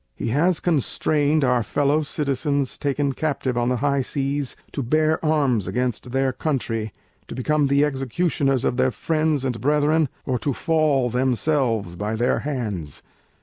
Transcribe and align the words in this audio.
He 0.15 0.29
has 0.29 0.59
constrained 0.59 1.43
our 1.43 1.61
fellow 1.61 2.01
Citizens 2.01 2.75
taken 2.79 3.13
Captive 3.13 3.55
on 3.55 3.69
the 3.69 3.75
high 3.75 4.01
Seas 4.01 4.55
to 4.71 4.81
bear 4.81 5.23
Arms 5.23 5.67
against 5.67 6.11
their 6.11 6.33
Country, 6.33 6.91
to 7.27 7.35
become 7.35 7.67
the 7.67 7.85
executioners 7.85 8.65
of 8.65 8.77
their 8.77 8.89
friends 8.89 9.45
and 9.45 9.61
Brethren, 9.61 10.09
or 10.25 10.39
to 10.39 10.53
fall 10.53 11.11
themselves 11.11 11.95
by 11.95 12.15
their 12.15 12.39
Hands. 12.39 13.03